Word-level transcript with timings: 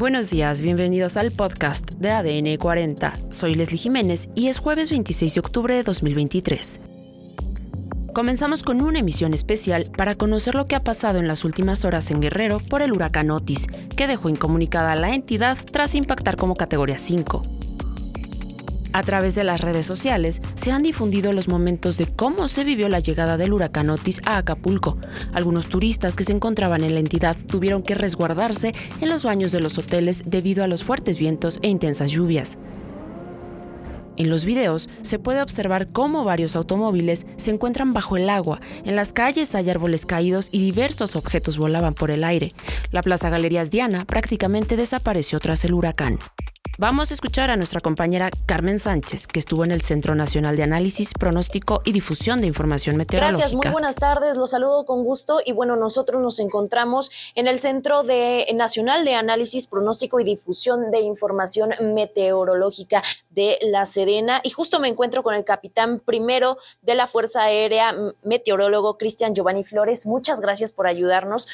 Buenos 0.00 0.30
días, 0.30 0.62
bienvenidos 0.62 1.18
al 1.18 1.30
podcast 1.30 1.90
de 1.90 2.10
ADN 2.10 2.56
40. 2.56 3.18
Soy 3.28 3.54
Leslie 3.54 3.76
Jiménez 3.76 4.30
y 4.34 4.48
es 4.48 4.58
jueves 4.58 4.88
26 4.88 5.34
de 5.34 5.40
octubre 5.40 5.76
de 5.76 5.82
2023. 5.82 6.80
Comenzamos 8.14 8.62
con 8.62 8.80
una 8.80 9.00
emisión 9.00 9.34
especial 9.34 9.90
para 9.94 10.14
conocer 10.14 10.54
lo 10.54 10.64
que 10.64 10.74
ha 10.74 10.82
pasado 10.82 11.18
en 11.18 11.28
las 11.28 11.44
últimas 11.44 11.84
horas 11.84 12.10
en 12.10 12.22
Guerrero 12.22 12.60
por 12.60 12.80
el 12.80 12.92
huracán 12.92 13.30
Otis, 13.30 13.66
que 13.94 14.06
dejó 14.06 14.30
incomunicada 14.30 14.92
a 14.92 14.96
la 14.96 15.14
entidad 15.14 15.58
tras 15.70 15.94
impactar 15.94 16.36
como 16.36 16.56
categoría 16.56 16.96
5. 16.96 17.59
A 18.92 19.04
través 19.04 19.36
de 19.36 19.44
las 19.44 19.60
redes 19.60 19.86
sociales 19.86 20.42
se 20.54 20.72
han 20.72 20.82
difundido 20.82 21.32
los 21.32 21.48
momentos 21.48 21.96
de 21.96 22.06
cómo 22.06 22.48
se 22.48 22.64
vivió 22.64 22.88
la 22.88 22.98
llegada 22.98 23.36
del 23.36 23.52
huracán 23.52 23.88
Otis 23.88 24.20
a 24.24 24.36
Acapulco. 24.36 24.98
Algunos 25.32 25.68
turistas 25.68 26.16
que 26.16 26.24
se 26.24 26.32
encontraban 26.32 26.82
en 26.82 26.94
la 26.94 27.00
entidad 27.00 27.36
tuvieron 27.46 27.82
que 27.82 27.94
resguardarse 27.94 28.74
en 29.00 29.08
los 29.08 29.24
baños 29.24 29.52
de 29.52 29.60
los 29.60 29.78
hoteles 29.78 30.24
debido 30.26 30.64
a 30.64 30.66
los 30.66 30.82
fuertes 30.82 31.18
vientos 31.18 31.60
e 31.62 31.68
intensas 31.68 32.10
lluvias. 32.10 32.58
En 34.16 34.28
los 34.28 34.44
videos 34.44 34.90
se 35.02 35.18
puede 35.18 35.40
observar 35.40 35.88
cómo 35.92 36.24
varios 36.24 36.56
automóviles 36.56 37.26
se 37.36 37.52
encuentran 37.52 37.94
bajo 37.94 38.16
el 38.16 38.28
agua, 38.28 38.60
en 38.84 38.96
las 38.96 39.12
calles 39.12 39.54
hay 39.54 39.70
árboles 39.70 40.04
caídos 40.04 40.48
y 40.50 40.60
diversos 40.60 41.16
objetos 41.16 41.56
volaban 41.56 41.94
por 41.94 42.10
el 42.10 42.24
aire. 42.24 42.52
La 42.90 43.02
Plaza 43.02 43.30
Galerías 43.30 43.70
Diana 43.70 44.04
prácticamente 44.04 44.76
desapareció 44.76 45.38
tras 45.40 45.64
el 45.64 45.72
huracán. 45.72 46.18
Vamos 46.80 47.10
a 47.10 47.14
escuchar 47.14 47.50
a 47.50 47.56
nuestra 47.56 47.82
compañera 47.82 48.30
Carmen 48.46 48.78
Sánchez, 48.78 49.26
que 49.26 49.38
estuvo 49.38 49.66
en 49.66 49.70
el 49.70 49.82
Centro 49.82 50.14
Nacional 50.14 50.56
de 50.56 50.62
Análisis, 50.62 51.12
Pronóstico 51.12 51.82
y 51.84 51.92
Difusión 51.92 52.40
de 52.40 52.46
Información 52.46 52.96
Meteorológica. 52.96 53.36
Gracias, 53.36 53.54
muy 53.54 53.68
buenas 53.70 53.96
tardes, 53.96 54.38
los 54.38 54.48
saludo 54.48 54.86
con 54.86 55.04
gusto 55.04 55.40
y 55.44 55.52
bueno, 55.52 55.76
nosotros 55.76 56.22
nos 56.22 56.38
encontramos 56.38 57.10
en 57.34 57.48
el 57.48 57.58
Centro 57.58 58.02
de, 58.02 58.46
Nacional 58.54 59.04
de 59.04 59.14
Análisis, 59.14 59.66
Pronóstico 59.66 60.20
y 60.20 60.24
Difusión 60.24 60.90
de 60.90 61.00
Información 61.00 61.68
Meteorológica 61.82 63.02
de 63.28 63.58
La 63.60 63.84
Serena 63.84 64.40
y 64.42 64.48
justo 64.48 64.80
me 64.80 64.88
encuentro 64.88 65.22
con 65.22 65.34
el 65.34 65.44
capitán 65.44 66.00
primero 66.00 66.56
de 66.80 66.94
la 66.94 67.06
Fuerza 67.06 67.42
Aérea, 67.42 67.94
meteorólogo 68.22 68.96
Cristian 68.96 69.34
Giovanni 69.34 69.64
Flores. 69.64 70.06
Muchas 70.06 70.40
gracias 70.40 70.72
por 70.72 70.86
ayudarnos. 70.86 71.46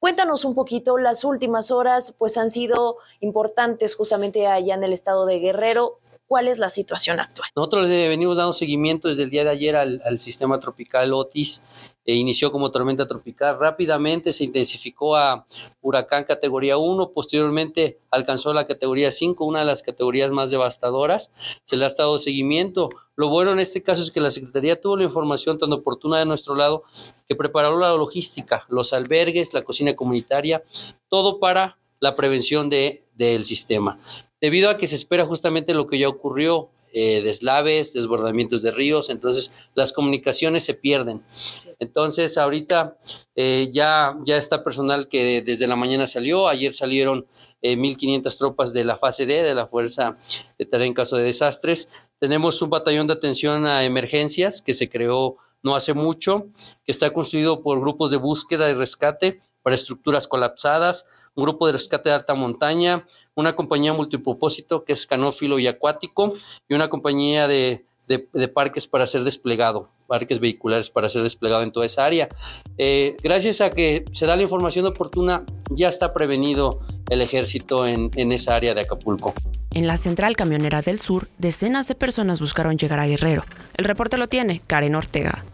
Cuéntanos 0.00 0.46
un 0.46 0.54
poquito, 0.54 0.96
las 0.96 1.24
últimas 1.24 1.70
horas 1.70 2.16
pues 2.18 2.38
han 2.38 2.48
sido 2.48 2.96
importantes 3.20 3.94
justamente 3.94 4.46
allá 4.46 4.74
en 4.74 4.82
el 4.82 4.94
estado 4.94 5.26
de 5.26 5.38
Guerrero. 5.38 5.98
¿Cuál 6.26 6.48
es 6.48 6.58
la 6.58 6.70
situación 6.70 7.20
actual? 7.20 7.48
Nosotros 7.54 7.88
venimos 7.88 8.36
dando 8.36 8.52
seguimiento 8.52 9.08
desde 9.08 9.24
el 9.24 9.30
día 9.30 9.44
de 9.44 9.50
ayer 9.50 9.76
al, 9.76 10.00
al 10.04 10.18
sistema 10.20 10.58
tropical 10.58 11.12
Otis 11.12 11.64
e 12.04 12.14
inició 12.14 12.50
como 12.50 12.70
tormenta 12.70 13.06
tropical. 13.06 13.58
Rápidamente 13.60 14.32
se 14.32 14.44
intensificó 14.44 15.16
a 15.16 15.44
huracán 15.82 16.24
categoría 16.24 16.78
1, 16.78 17.10
posteriormente 17.10 17.98
alcanzó 18.10 18.54
la 18.54 18.66
categoría 18.66 19.10
5, 19.10 19.44
una 19.44 19.60
de 19.60 19.66
las 19.66 19.82
categorías 19.82 20.30
más 20.30 20.50
devastadoras. 20.50 21.30
Se 21.64 21.76
le 21.76 21.84
ha 21.84 21.88
estado 21.88 22.18
seguimiento. 22.18 22.90
Lo 23.20 23.28
bueno 23.28 23.52
en 23.52 23.60
este 23.60 23.82
caso 23.82 24.02
es 24.02 24.10
que 24.10 24.18
la 24.18 24.30
Secretaría 24.30 24.80
tuvo 24.80 24.96
la 24.96 25.04
información 25.04 25.58
tan 25.58 25.70
oportuna 25.74 26.18
de 26.18 26.24
nuestro 26.24 26.54
lado 26.54 26.84
que 27.28 27.36
preparó 27.36 27.78
la 27.78 27.90
logística, 27.90 28.64
los 28.70 28.94
albergues, 28.94 29.52
la 29.52 29.60
cocina 29.60 29.94
comunitaria, 29.94 30.64
todo 31.10 31.38
para 31.38 31.76
la 31.98 32.16
prevención 32.16 32.70
de, 32.70 33.02
del 33.16 33.44
sistema. 33.44 34.00
Debido 34.40 34.70
a 34.70 34.78
que 34.78 34.86
se 34.86 34.94
espera 34.94 35.26
justamente 35.26 35.74
lo 35.74 35.86
que 35.86 35.98
ya 35.98 36.08
ocurrió, 36.08 36.70
eh, 36.94 37.20
deslaves, 37.22 37.92
desbordamientos 37.92 38.62
de 38.62 38.70
ríos, 38.70 39.10
entonces 39.10 39.52
las 39.74 39.92
comunicaciones 39.92 40.64
se 40.64 40.72
pierden. 40.72 41.22
Entonces 41.78 42.38
ahorita 42.38 42.96
eh, 43.36 43.68
ya, 43.70 44.16
ya 44.24 44.38
está 44.38 44.64
personal 44.64 45.08
que 45.08 45.42
desde 45.42 45.66
la 45.66 45.76
mañana 45.76 46.06
salió, 46.06 46.48
ayer 46.48 46.72
salieron 46.72 47.26
1.500 47.62 48.32
eh, 48.32 48.36
tropas 48.38 48.72
de 48.72 48.84
la 48.84 48.96
fase 48.96 49.26
D, 49.26 49.42
de 49.42 49.54
la 49.54 49.66
Fuerza 49.66 50.16
de 50.58 50.66
Tarea 50.66 50.86
en 50.86 50.94
caso 50.94 51.16
de 51.16 51.24
desastres. 51.24 52.08
Tenemos 52.18 52.60
un 52.62 52.70
batallón 52.70 53.06
de 53.06 53.14
atención 53.14 53.66
a 53.66 53.84
emergencias 53.84 54.62
que 54.62 54.74
se 54.74 54.88
creó 54.88 55.36
no 55.62 55.74
hace 55.74 55.94
mucho, 55.94 56.46
que 56.84 56.92
está 56.92 57.12
construido 57.12 57.62
por 57.62 57.80
grupos 57.80 58.10
de 58.10 58.16
búsqueda 58.16 58.70
y 58.70 58.74
rescate 58.74 59.40
para 59.62 59.74
estructuras 59.74 60.26
colapsadas, 60.26 61.06
un 61.34 61.44
grupo 61.44 61.66
de 61.66 61.72
rescate 61.72 62.08
de 62.08 62.14
alta 62.14 62.34
montaña, 62.34 63.06
una 63.34 63.54
compañía 63.54 63.92
multipropósito 63.92 64.84
que 64.84 64.94
es 64.94 65.06
canófilo 65.06 65.58
y 65.58 65.66
acuático 65.68 66.32
y 66.68 66.74
una 66.74 66.88
compañía 66.88 67.46
de, 67.46 67.84
parques 68.52 68.88
para 68.88 69.06
ser 69.06 69.22
desplegado, 69.22 69.88
parques 70.08 70.40
vehiculares 70.40 70.90
para 70.90 71.08
ser 71.08 71.22
desplegado 71.22 71.62
en 71.62 71.70
toda 71.70 71.86
esa 71.86 72.04
área. 72.04 72.28
Eh, 72.76 73.16
gracias 73.22 73.60
a 73.60 73.70
que 73.70 74.04
se 74.12 74.26
da 74.26 74.34
la 74.34 74.42
información 74.42 74.86
oportuna, 74.86 75.44
ya 75.70 75.88
está 75.88 76.12
prevenido 76.12 76.80
el 77.10 77.20
ejército 77.20 77.86
en, 77.86 78.10
en 78.16 78.32
esa 78.32 78.54
área 78.54 78.72
de 78.72 78.80
Acapulco. 78.80 79.34
En 79.72 79.86
la 79.86 79.96
central 79.96 80.36
camionera 80.36 80.80
del 80.80 80.98
sur, 80.98 81.28
decenas 81.38 81.86
de 81.86 81.94
personas 81.94 82.40
buscaron 82.40 82.78
llegar 82.78 82.98
a 82.98 83.06
Guerrero. 83.06 83.44
El 83.76 83.84
reporte 83.84 84.16
lo 84.16 84.28
tiene 84.28 84.62
Karen 84.66 84.94
Ortega. 84.94 85.44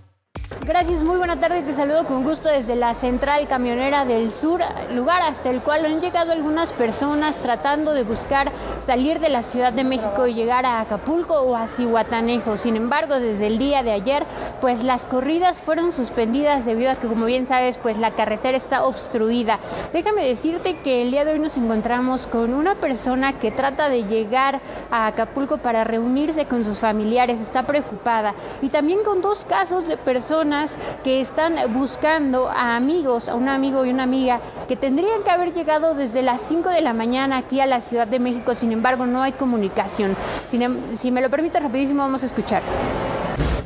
Gracias, 0.65 1.03
muy 1.03 1.17
buena 1.17 1.39
tarde. 1.39 1.63
Te 1.63 1.75
saludo 1.75 2.07
con 2.07 2.25
gusto 2.25 2.49
desde 2.49 2.77
la 2.77 2.95
central 2.95 3.47
camionera 3.49 4.05
del 4.05 4.33
sur, 4.33 4.61
lugar 4.95 5.23
hasta 5.23 5.51
el 5.51 5.61
cual 5.61 5.85
han 5.85 6.01
llegado 6.01 6.33
algunas 6.33 6.73
personas 6.73 7.37
tratando 7.37 7.95
de 7.95 8.05
buscar 8.05 8.51
salir 8.87 9.19
de 9.19 9.29
la 9.29 9.43
Ciudad 9.43 9.73
de 9.73 9.83
México 9.83 10.29
y 10.29 10.35
llegar 10.35 10.65
a 10.65 10.81
Acapulco 10.81 11.35
o 11.41 11.57
a 11.57 11.67
Cihuatanejo. 11.67 12.57
Sin 12.57 12.77
embargo, 12.77 13.19
desde 13.19 13.49
el 13.49 13.59
día 13.59 13.83
de 13.83 13.91
ayer, 13.91 14.25
pues 14.61 14.85
las 14.85 15.05
corridas 15.05 15.59
fueron 15.59 15.91
suspendidas 15.91 16.65
debido 16.65 16.93
a 16.93 16.95
que, 16.95 17.09
como 17.09 17.27
bien 17.27 17.49
sabes, 17.49 17.79
pues 17.79 17.99
la 17.99 18.13
carretera 18.13 18.57
está 18.57 18.85
obstruida. 18.85 19.59
Déjame 19.93 20.25
decirte 20.25 20.77
que 20.77 21.03
el 21.03 21.11
día 21.11 21.25
de 21.25 21.33
hoy 21.33 21.41
nos 21.41 21.57
encontramos 21.57 22.29
con 22.29 22.55
una 22.55 22.77
persona 22.77 23.33
que 23.33 23.51
trata 23.51 23.89
de 23.89 24.05
llegar 24.05 24.61
a 24.93 25.09
Acapulco 25.09 25.59
para 25.59 25.83
reunirse 25.83 26.47
con 26.47 26.63
sus 26.63 26.79
familiares, 26.79 27.41
está 27.41 27.65
preocupada. 27.65 28.35
Y 28.63 28.69
también 28.69 29.03
con 29.03 29.21
dos 29.21 29.45
casos 29.45 29.89
de 29.89 29.97
personas 29.97 30.77
que 31.03 31.21
están 31.21 31.57
buscando 31.75 32.49
a 32.49 32.77
amigos, 32.77 33.29
a 33.29 33.35
un 33.35 33.49
amigo 33.49 33.85
y 33.85 33.91
una 33.91 34.05
amiga 34.05 34.39
que 34.67 34.77
tendrían 34.77 35.23
que 35.23 35.31
haber 35.31 35.53
llegado 35.53 35.95
desde 35.95 36.23
las 36.23 36.41
5 36.43 36.71
de 36.71 36.81
la 36.81 36.93
mañana 36.93 37.39
aquí 37.39 37.61
a 37.61 37.67
la 37.67 37.81
Ciudad 37.81 38.07
de 38.07 38.19
México, 38.19 38.55
sin 38.55 38.73
embargo 38.73 39.07
no 39.07 39.23
hay 39.23 39.33
comunicación. 39.33 40.17
Em, 40.53 40.77
si 40.95 41.11
me 41.11 41.21
lo 41.21 41.31
permite 41.31 41.61
rapidísimo 41.61 42.03
vamos 42.03 42.23
a 42.23 42.27
escuchar. 42.27 42.63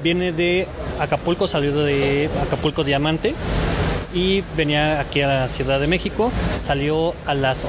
Viene 0.02 0.32
de 0.32 0.66
Acapulco, 0.98 1.46
salió 1.46 1.74
de 1.76 2.28
Acapulco 2.42 2.84
Diamante 2.84 3.34
y 4.14 4.42
venía 4.56 5.00
aquí 5.00 5.22
a 5.22 5.28
la 5.28 5.48
Ciudad 5.48 5.80
de 5.80 5.86
México, 5.86 6.30
salió 6.62 7.14
a 7.26 7.34
las 7.34 7.66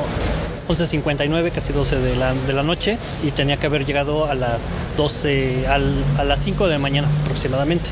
11.59, 0.71 1.51
casi 1.51 1.73
12 1.73 1.99
de 1.99 2.15
la, 2.15 2.33
de 2.33 2.53
la 2.53 2.63
noche, 2.63 2.97
y 3.23 3.31
tenía 3.31 3.57
que 3.57 3.65
haber 3.67 3.85
llegado 3.85 4.25
a 4.25 4.35
las 4.35 4.77
12, 4.97 5.67
a 5.67 6.23
las 6.23 6.43
5 6.43 6.67
de 6.67 6.73
la 6.73 6.79
mañana 6.79 7.07
aproximadamente. 7.23 7.89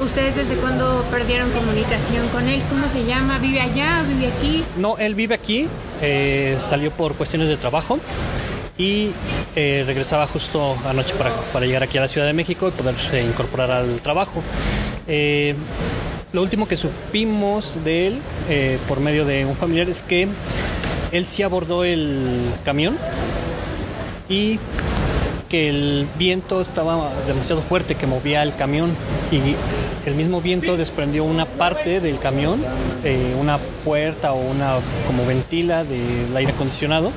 ¿Ustedes 0.00 0.34
desde 0.36 0.56
cuándo 0.56 1.04
perdieron 1.10 1.50
comunicación 1.52 2.28
con 2.28 2.48
él? 2.48 2.60
¿Cómo 2.68 2.88
se 2.88 3.04
llama? 3.04 3.38
¿Vive 3.38 3.60
allá? 3.60 4.02
¿Vive 4.02 4.26
aquí? 4.26 4.64
No, 4.76 4.98
él 4.98 5.14
vive 5.14 5.34
aquí, 5.34 5.68
eh, 6.02 6.56
salió 6.58 6.90
por 6.90 7.14
cuestiones 7.14 7.48
de 7.48 7.56
trabajo 7.56 7.98
y 8.76 9.10
eh, 9.54 9.84
regresaba 9.86 10.26
justo 10.26 10.76
anoche 10.86 11.14
para, 11.14 11.30
para, 11.52 11.64
llegar 11.64 11.84
aquí 11.84 11.98
a 11.98 12.00
la 12.00 12.08
Ciudad 12.08 12.26
de 12.26 12.32
México 12.32 12.68
y 12.68 12.70
poderse 12.72 13.22
incorporar 13.22 13.70
al 13.70 14.00
trabajo. 14.00 14.42
Eh, 15.06 15.54
lo 16.32 16.42
último 16.42 16.66
que 16.66 16.76
supimos 16.76 17.78
de 17.84 18.08
él 18.08 18.18
por 18.88 18.98
medio 18.98 19.24
de 19.24 19.44
un 19.44 19.56
familiar 19.56 19.88
es 19.88 20.02
que 20.02 20.28
él 21.14 21.26
sí 21.26 21.44
abordó 21.44 21.84
el 21.84 22.50
camión 22.64 22.98
y 24.28 24.58
que 25.48 25.68
el 25.68 26.08
viento 26.18 26.60
estaba 26.60 27.12
demasiado 27.28 27.62
fuerte 27.62 27.94
que 27.94 28.08
movía 28.08 28.42
el 28.42 28.56
camión 28.56 28.90
y 29.30 29.54
el 30.08 30.16
mismo 30.16 30.40
viento 30.40 30.76
desprendió 30.76 31.22
una 31.22 31.46
parte 31.46 32.00
del 32.00 32.18
camión, 32.18 32.60
eh, 33.04 33.32
una 33.40 33.58
puerta 33.84 34.32
o 34.32 34.40
una 34.40 34.74
como 35.06 35.24
ventila 35.24 35.84
del 35.84 36.36
aire 36.36 36.52
acondicionado. 36.52 37.12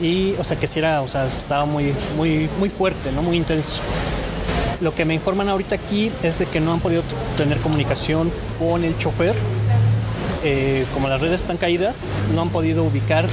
Y, 0.00 0.34
o 0.38 0.44
sea, 0.44 0.56
que 0.56 0.68
si 0.68 0.78
era, 0.78 1.02
o 1.02 1.08
sea, 1.08 1.26
estaba 1.26 1.64
muy, 1.64 1.92
muy, 2.16 2.48
muy 2.60 2.70
fuerte, 2.70 3.10
¿no? 3.10 3.22
Muy 3.22 3.36
intenso. 3.36 3.80
Lo 4.80 4.94
que 4.94 5.04
me 5.04 5.14
informan 5.14 5.48
ahorita 5.48 5.74
aquí 5.74 6.12
es 6.22 6.38
de 6.38 6.46
que 6.46 6.60
no 6.60 6.72
han 6.72 6.80
podido 6.80 7.02
tener 7.36 7.58
comunicación 7.58 8.30
con 8.60 8.84
el 8.84 8.96
chofer. 8.96 9.34
Eh, 10.44 10.84
como 10.92 11.08
las 11.08 11.20
redes 11.20 11.40
están 11.40 11.56
caídas, 11.56 12.10
no 12.34 12.42
han 12.42 12.50
podido 12.50 12.84
ubicar 12.84 13.26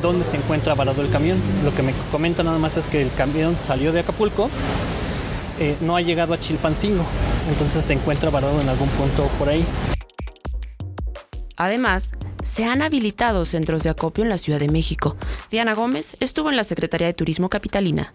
dónde 0.00 0.24
se 0.24 0.36
encuentra 0.36 0.74
varado 0.74 1.02
el 1.02 1.10
camión. 1.10 1.38
Lo 1.64 1.74
que 1.74 1.82
me 1.82 1.92
comentan 2.12 2.46
nada 2.46 2.58
más 2.58 2.76
es 2.76 2.86
que 2.86 3.02
el 3.02 3.12
camión 3.12 3.56
salió 3.60 3.92
de 3.92 4.00
Acapulco, 4.00 4.48
eh, 5.58 5.76
no 5.80 5.96
ha 5.96 6.00
llegado 6.00 6.34
a 6.34 6.38
Chilpancingo 6.38 7.04
entonces 7.48 7.84
se 7.84 7.94
encuentra 7.94 8.30
varado 8.30 8.60
en 8.60 8.68
algún 8.68 8.88
punto 8.90 9.26
por 9.38 9.48
ahí. 9.48 9.64
Además, 11.56 12.12
se 12.44 12.64
han 12.64 12.82
habilitado 12.82 13.44
centros 13.44 13.82
de 13.82 13.90
acopio 13.90 14.22
en 14.22 14.30
la 14.30 14.38
Ciudad 14.38 14.60
de 14.60 14.68
México. 14.68 15.16
Diana 15.50 15.74
Gómez 15.74 16.16
estuvo 16.20 16.50
en 16.50 16.56
la 16.56 16.64
Secretaría 16.64 17.08
de 17.08 17.14
Turismo 17.14 17.48
Capitalina. 17.48 18.12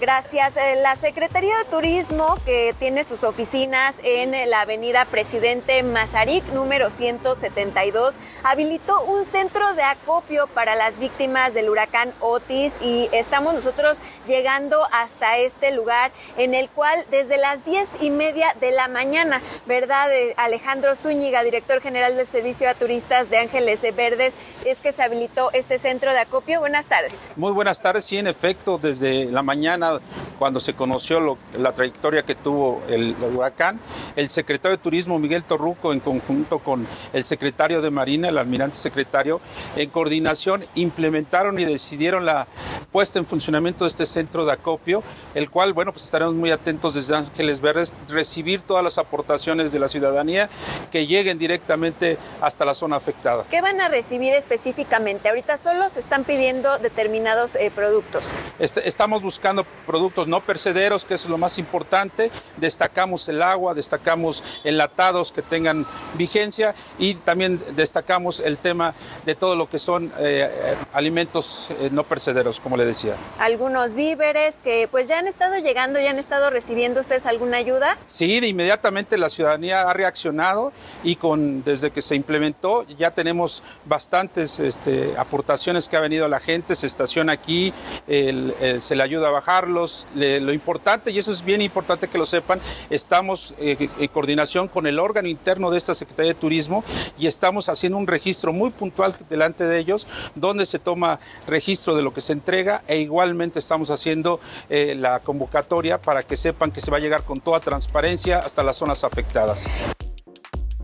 Gracias. 0.00 0.56
Eh, 0.56 0.76
la 0.82 0.96
Secretaría 0.96 1.54
de 1.58 1.64
Turismo, 1.66 2.38
que 2.46 2.74
tiene 2.78 3.04
sus 3.04 3.22
oficinas 3.22 3.96
en 4.02 4.30
la 4.48 4.62
avenida 4.62 5.04
Presidente 5.04 5.82
Mazarik, 5.82 6.42
número 6.54 6.88
172, 6.88 8.18
habilitó 8.42 8.98
un 9.04 9.26
centro 9.26 9.74
de 9.74 9.82
acopio 9.82 10.46
para 10.54 10.74
las 10.74 11.00
víctimas 11.00 11.52
del 11.52 11.68
huracán 11.68 12.14
Otis 12.20 12.78
y 12.80 13.10
estamos 13.12 13.52
nosotros 13.52 14.00
llegando 14.26 14.78
hasta 14.90 15.36
este 15.36 15.70
lugar 15.70 16.12
en 16.38 16.54
el 16.54 16.70
cual 16.70 17.04
desde 17.10 17.36
las 17.36 17.66
diez 17.66 18.02
y 18.02 18.10
media 18.10 18.46
de 18.58 18.70
la 18.70 18.88
mañana, 18.88 19.42
¿verdad? 19.66 20.10
Eh, 20.12 20.32
Alejandro 20.38 20.96
Zúñiga, 20.96 21.42
director 21.42 21.82
general 21.82 22.16
del 22.16 22.26
Servicio 22.26 22.70
a 22.70 22.74
Turistas 22.74 23.28
de 23.28 23.36
Ángeles 23.36 23.82
Verdes, 23.94 24.38
es 24.64 24.80
que 24.80 24.92
se 24.92 25.02
habilitó 25.02 25.50
este 25.52 25.78
centro 25.78 26.12
de 26.12 26.20
acopio. 26.20 26.60
Buenas 26.60 26.86
tardes. 26.86 27.12
Muy 27.36 27.52
buenas 27.52 27.82
tardes, 27.82 28.06
sí, 28.06 28.16
en 28.16 28.28
efecto, 28.28 28.78
desde 28.78 29.26
la 29.26 29.42
mañana 29.42 29.89
cuando 30.38 30.60
se 30.60 30.74
conoció 30.74 31.38
la 31.58 31.72
trayectoria 31.72 32.22
que 32.22 32.34
tuvo 32.34 32.82
el, 32.88 33.14
huracán. 33.34 33.80
El 34.16 34.30
secretario 34.30 34.76
de 34.76 34.82
Turismo, 34.82 35.18
Miguel 35.18 35.44
Torruco, 35.44 35.92
en 35.92 36.00
conjunto 36.00 36.58
con 36.58 36.86
el 37.12 37.24
secretario 37.24 37.82
de 37.82 37.90
Marina, 37.90 38.28
el 38.28 38.38
almirante 38.38 38.76
secretario, 38.76 39.40
en 39.76 39.90
coordinación 39.90 40.64
implementaron 40.74 41.58
y 41.58 41.64
decidieron 41.64 42.24
la 42.24 42.46
puesta 42.92 43.18
en 43.18 43.26
funcionamiento 43.26 43.84
de 43.84 43.88
este 43.88 44.06
centro 44.06 44.44
de 44.44 44.52
acopio, 44.52 45.02
el 45.34 45.50
cual, 45.50 45.72
bueno, 45.72 45.92
pues 45.92 46.04
estaremos 46.04 46.34
muy 46.34 46.50
atentos 46.50 46.94
desde 46.94 47.16
Ángeles 47.16 47.60
Verdes, 47.60 47.92
recibir 48.08 48.60
todas 48.62 48.82
las 48.82 48.98
aportaciones 48.98 49.72
de 49.72 49.78
la 49.78 49.88
ciudadanía 49.88 50.48
que 50.90 51.06
lleguen 51.06 51.38
directamente 51.38 52.18
hasta 52.40 52.64
la 52.64 52.74
zona 52.74 52.96
afectada. 52.96 53.44
¿Qué 53.50 53.60
van 53.60 53.80
a 53.80 53.88
recibir 53.88 54.32
específicamente? 54.34 55.28
Ahorita 55.28 55.56
solo 55.56 55.88
se 55.90 56.00
están 56.00 56.24
pidiendo 56.24 56.78
determinados 56.78 57.56
eh, 57.56 57.70
productos. 57.74 58.32
estamos 58.58 59.22
buscando 59.22 59.64
productos 59.86 60.28
no 60.28 60.40
percederos, 60.40 61.04
que 61.04 61.14
es 61.14 61.26
lo 61.26 61.38
más 61.38 61.58
importante. 61.58 62.30
Destacamos 62.56 63.28
el 63.28 63.42
agua, 63.42 63.74
destacamos 63.74 64.42
enlatados 64.64 65.32
que 65.32 65.42
tengan 65.42 65.86
vigencia 66.14 66.74
y 66.98 67.14
también 67.14 67.60
destacamos 67.76 68.40
el 68.40 68.58
tema 68.58 68.94
de 69.26 69.34
todo 69.34 69.56
lo 69.56 69.68
que 69.68 69.78
son 69.78 70.12
eh, 70.18 70.48
alimentos 70.92 71.70
eh, 71.80 71.88
no 71.92 72.04
percederos, 72.04 72.60
como 72.60 72.76
le 72.76 72.84
decía. 72.84 73.14
Algunos 73.38 73.94
víveres 73.94 74.58
que 74.58 74.88
pues 74.90 75.08
ya 75.08 75.18
han 75.18 75.26
estado 75.26 75.58
llegando, 75.58 76.00
ya 76.00 76.10
han 76.10 76.18
estado 76.18 76.50
recibiendo 76.50 77.00
ustedes 77.00 77.26
alguna 77.26 77.56
ayuda. 77.58 77.96
Sí, 78.08 78.40
de 78.40 78.48
inmediatamente 78.48 79.18
la 79.18 79.30
ciudadanía 79.30 79.82
ha 79.82 79.92
reaccionado 79.92 80.72
y 81.02 81.16
con 81.16 81.64
desde 81.64 81.90
que 81.90 82.02
se 82.02 82.14
implementó 82.14 82.86
ya 82.98 83.10
tenemos 83.10 83.62
bastantes 83.84 84.58
este, 84.58 85.14
aportaciones 85.16 85.88
que 85.88 85.96
ha 85.96 86.00
venido 86.00 86.28
la 86.28 86.40
gente, 86.40 86.74
se 86.74 86.86
estaciona 86.86 87.32
aquí, 87.32 87.72
se 88.06 88.96
le 88.96 89.02
ayuda 89.02 89.28
a 89.28 89.30
bajar 89.30 89.68
lo 89.70 90.52
importante, 90.52 91.10
y 91.10 91.18
eso 91.18 91.32
es 91.32 91.44
bien 91.44 91.62
importante 91.62 92.08
que 92.08 92.18
lo 92.18 92.26
sepan, 92.26 92.60
estamos 92.90 93.54
eh, 93.58 93.88
en 93.98 94.08
coordinación 94.08 94.68
con 94.68 94.86
el 94.86 94.98
órgano 94.98 95.28
interno 95.28 95.70
de 95.70 95.78
esta 95.78 95.94
Secretaría 95.94 96.32
de 96.32 96.38
Turismo 96.38 96.84
y 97.18 97.26
estamos 97.26 97.68
haciendo 97.68 97.98
un 97.98 98.06
registro 98.06 98.52
muy 98.52 98.70
puntual 98.70 99.14
delante 99.28 99.64
de 99.64 99.78
ellos, 99.78 100.06
donde 100.34 100.66
se 100.66 100.78
toma 100.78 101.20
registro 101.46 101.96
de 101.96 102.02
lo 102.02 102.12
que 102.12 102.20
se 102.20 102.32
entrega 102.32 102.82
e 102.86 102.98
igualmente 102.98 103.58
estamos 103.58 103.90
haciendo 103.90 104.40
eh, 104.68 104.94
la 104.96 105.20
convocatoria 105.20 106.00
para 106.00 106.22
que 106.22 106.36
sepan 106.36 106.72
que 106.72 106.80
se 106.80 106.90
va 106.90 106.98
a 106.98 107.00
llegar 107.00 107.24
con 107.24 107.40
toda 107.40 107.60
transparencia 107.60 108.38
hasta 108.38 108.62
las 108.62 108.76
zonas 108.76 109.04
afectadas. 109.04 109.68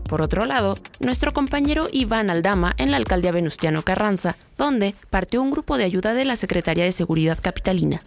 Por 0.07 0.21
otro 0.21 0.45
lado, 0.45 0.77
nuestro 1.01 1.33
compañero 1.33 1.89
Iván 1.91 2.29
Aldama 2.29 2.73
en 2.77 2.91
la 2.91 2.97
alcaldía 2.97 3.33
Venustiano 3.33 3.83
Carranza, 3.83 4.37
donde 4.57 4.95
partió 5.09 5.41
un 5.41 5.51
grupo 5.51 5.77
de 5.77 5.83
ayuda 5.83 6.13
de 6.13 6.23
la 6.23 6.37
Secretaría 6.37 6.85
de 6.85 6.93
Seguridad 6.93 7.37
Capitalina. 7.41 7.99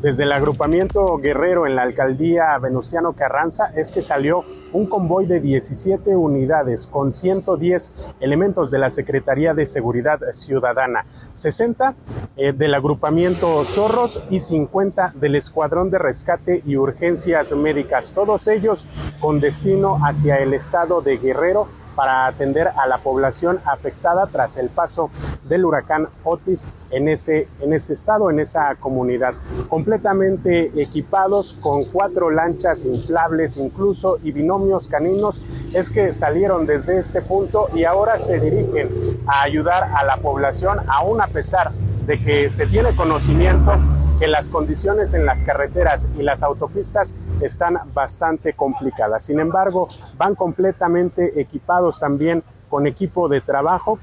Desde 0.00 0.22
el 0.22 0.30
agrupamiento 0.30 1.18
guerrero 1.18 1.66
en 1.66 1.74
la 1.74 1.82
alcaldía 1.82 2.56
Venustiano 2.58 3.14
Carranza 3.14 3.72
es 3.74 3.90
que 3.90 4.00
salió 4.00 4.44
un 4.72 4.86
convoy 4.86 5.26
de 5.26 5.40
17 5.40 6.14
unidades 6.14 6.86
con 6.86 7.12
110 7.12 7.92
elementos 8.20 8.70
de 8.70 8.78
la 8.78 8.90
Secretaría 8.90 9.54
de 9.54 9.66
Seguridad 9.66 10.20
Ciudadana, 10.32 11.04
60 11.32 11.96
eh, 12.36 12.52
del 12.52 12.74
agrupamiento 12.74 13.64
Zorros 13.64 14.22
y 14.30 14.38
50 14.38 15.14
del 15.16 15.34
Escuadrón 15.34 15.90
de 15.90 15.98
Rescate 15.98 16.62
y 16.64 16.76
Urgencias 16.76 17.52
Médicas, 17.56 18.12
todos 18.14 18.46
ellos 18.46 18.86
con 19.18 19.40
destino 19.40 19.98
hacia 20.04 20.36
el 20.36 20.54
estado 20.54 21.00
de 21.00 21.16
Guerrero 21.16 21.66
para 21.98 22.28
atender 22.28 22.68
a 22.68 22.86
la 22.86 22.98
población 22.98 23.58
afectada 23.64 24.28
tras 24.28 24.56
el 24.56 24.68
paso 24.68 25.10
del 25.48 25.64
huracán 25.64 26.06
Otis 26.22 26.68
en 26.92 27.08
ese, 27.08 27.48
en 27.60 27.72
ese 27.72 27.92
estado, 27.92 28.30
en 28.30 28.38
esa 28.38 28.76
comunidad. 28.76 29.34
Completamente 29.68 30.70
equipados 30.80 31.56
con 31.60 31.86
cuatro 31.86 32.30
lanchas 32.30 32.84
inflables 32.84 33.56
incluso 33.56 34.18
y 34.22 34.30
binomios 34.30 34.86
caninos, 34.86 35.42
es 35.74 35.90
que 35.90 36.12
salieron 36.12 36.66
desde 36.66 36.98
este 36.98 37.20
punto 37.20 37.66
y 37.74 37.82
ahora 37.82 38.16
se 38.16 38.38
dirigen 38.38 39.18
a 39.26 39.42
ayudar 39.42 39.82
a 39.82 40.04
la 40.04 40.18
población, 40.18 40.78
aún 40.86 41.20
a 41.20 41.26
pesar 41.26 41.72
de 42.06 42.22
que 42.22 42.48
se 42.48 42.68
tiene 42.68 42.94
conocimiento 42.94 43.72
que 44.18 44.26
las 44.26 44.48
condiciones 44.48 45.14
en 45.14 45.24
las 45.24 45.42
carreteras 45.42 46.08
y 46.18 46.22
las 46.22 46.42
autopistas 46.42 47.14
están 47.40 47.78
bastante 47.94 48.52
complicadas. 48.52 49.24
Sin 49.24 49.38
embargo, 49.38 49.88
van 50.16 50.34
completamente 50.34 51.40
equipados 51.40 52.00
también 52.00 52.42
con 52.68 52.86
equipo 52.86 53.28
de 53.28 53.40
trabajo, 53.40 53.98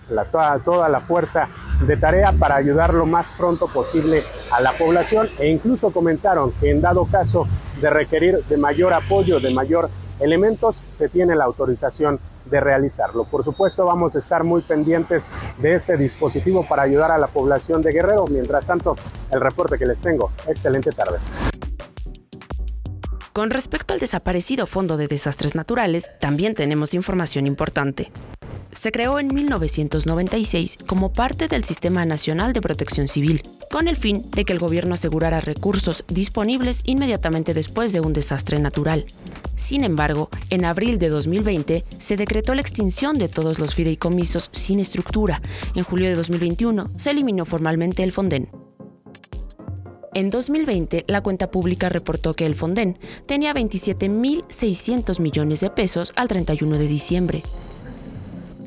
toda, 0.64 0.90
la 0.90 1.00
fuerza 1.00 1.48
de 1.86 1.98
tarea 1.98 2.32
para 2.40 2.56
ayudar 2.56 2.94
lo 2.94 3.06
más 3.06 3.36
pronto 3.38 3.68
posible 3.68 4.24
a 4.52 4.60
la 4.60 4.74
población 4.74 5.30
e 5.38 5.50
incluso 5.50 5.92
comentaron 5.92 6.52
que 6.54 6.72
en 6.72 6.82
dado 6.82 7.06
caso 7.06 7.48
de 7.80 7.90
requerir 7.90 8.44
de 8.46 8.58
mayor 8.58 8.94
apoyo, 8.94 9.40
de 9.40 9.54
mayor 9.54 9.90
elementos, 10.20 10.82
se 10.90 11.10
tiene 11.10 11.36
la 11.36 11.44
autorización 11.44 12.20
de 12.46 12.60
realizarlo. 12.60 13.24
Por 13.26 13.44
supuesto, 13.44 13.86
vamos 13.86 14.16
a 14.16 14.20
estar 14.20 14.44
muy 14.44 14.62
pendientes 14.62 15.30
de 15.58 15.74
este 15.76 15.98
dispositivo 15.98 16.66
para 16.68 16.84
ayudar 16.84 17.12
a 17.12 17.18
la 17.18 17.28
población 17.28 17.82
de 17.82 17.92
Guerrero. 17.92 18.26
Mientras 18.28 18.68
tanto, 18.68 18.96
el 19.32 19.42
reporte 19.42 19.78
que 19.78 19.86
les 19.86 20.02
tengo. 20.02 20.32
Excelente 20.48 20.92
tarde. 20.92 21.18
Con 23.34 23.50
respecto 23.50 23.94
al 23.94 24.00
desaparecido 24.00 24.66
Fondo 24.66 24.96
de 24.96 25.08
Desastres 25.08 25.56
Naturales, 25.56 26.10
también 26.22 26.56
tenemos 26.56 26.94
información 26.94 27.46
importante. 27.46 28.12
Se 28.72 28.94
creó 28.94 29.20
en 29.20 29.34
1996 29.34 30.78
como 30.88 31.12
parte 31.12 31.48
del 31.48 31.66
Sistema 31.66 32.06
Nacional 32.06 32.54
de 32.54 32.62
Protección 32.62 33.08
Civil, 33.08 33.44
con 33.72 33.90
el 33.90 33.98
fin 33.98 34.24
de 34.32 34.46
que 34.46 34.54
el 34.54 34.60
gobierno 34.60 34.94
asegurara 34.94 35.42
recursos 35.42 36.06
disponibles 36.08 36.82
inmediatamente 36.86 37.54
después 37.54 37.92
de 37.92 38.00
un 38.00 38.14
desastre 38.14 38.60
natural. 38.60 39.06
Sin 39.56 39.84
embargo, 39.84 40.30
en 40.50 40.66
abril 40.66 40.98
de 40.98 41.10
2020 41.10 41.86
se 41.98 42.18
decretó 42.18 42.54
la 42.56 42.62
extinción 42.62 43.18
de 43.18 43.30
todos 43.30 43.60
los 43.60 43.74
fideicomisos 43.74 44.50
sin 44.52 44.80
estructura. 44.80 45.42
En 45.76 45.84
julio 45.84 46.08
de 46.10 46.16
2021 46.16 46.92
se 46.98 47.12
eliminó 47.12 47.46
formalmente 47.46 48.04
el 48.04 48.12
Fonden. 48.12 48.50
En 50.14 50.30
2020, 50.30 51.04
la 51.08 51.22
cuenta 51.22 51.52
pública 51.52 51.90
reportó 51.90 52.34
que 52.34 52.46
el 52.46 52.56
Fonden 52.56 52.98
tenía 53.26 53.54
27.600 53.54 55.20
millones 55.20 55.60
de 55.60 55.70
pesos 55.70 56.14
al 56.16 56.30
31 56.30 56.78
de 56.78 56.88
diciembre. 56.88 57.44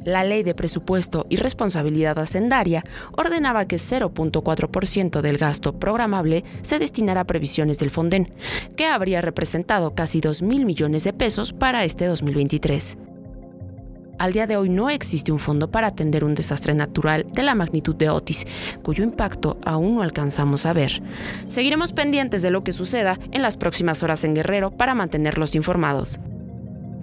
La 0.08 0.24
Ley 0.24 0.42
de 0.42 0.54
Presupuesto 0.54 1.26
y 1.28 1.36
Responsabilidad 1.36 2.18
Hacendaria 2.18 2.82
ordenaba 3.12 3.66
que 3.66 3.76
0.4% 3.76 5.20
del 5.20 5.36
gasto 5.36 5.78
programable 5.78 6.44
se 6.62 6.78
destinara 6.78 7.20
a 7.20 7.26
previsiones 7.26 7.78
del 7.78 7.90
Fonden, 7.90 8.32
que 8.74 8.86
habría 8.86 9.20
representado 9.20 9.94
casi 9.94 10.22
2.000 10.22 10.64
millones 10.64 11.04
de 11.04 11.12
pesos 11.12 11.52
para 11.52 11.84
este 11.84 12.06
2023. 12.06 12.96
Al 14.18 14.32
día 14.32 14.46
de 14.46 14.56
hoy 14.56 14.70
no 14.70 14.88
existe 14.88 15.30
un 15.30 15.38
fondo 15.38 15.70
para 15.70 15.88
atender 15.88 16.24
un 16.24 16.34
desastre 16.34 16.72
natural 16.74 17.26
de 17.30 17.42
la 17.42 17.54
magnitud 17.54 17.94
de 17.94 18.08
Otis, 18.08 18.46
cuyo 18.82 19.04
impacto 19.04 19.58
aún 19.62 19.96
no 19.96 20.02
alcanzamos 20.02 20.64
a 20.64 20.72
ver. 20.72 21.02
Seguiremos 21.46 21.92
pendientes 21.92 22.40
de 22.40 22.50
lo 22.50 22.64
que 22.64 22.72
suceda 22.72 23.18
en 23.30 23.42
las 23.42 23.58
próximas 23.58 24.02
horas 24.02 24.24
en 24.24 24.34
Guerrero 24.34 24.70
para 24.70 24.94
mantenerlos 24.94 25.54
informados. 25.54 26.18